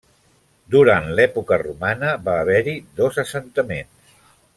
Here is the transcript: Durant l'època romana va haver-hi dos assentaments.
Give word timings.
Durant 0.75 1.09
l'època 1.19 1.59
romana 1.63 2.15
va 2.29 2.35
haver-hi 2.45 2.75
dos 3.01 3.21
assentaments. 3.25 4.09